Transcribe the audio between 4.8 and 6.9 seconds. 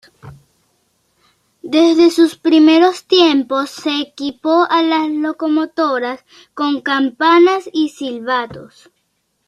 las locomotoras con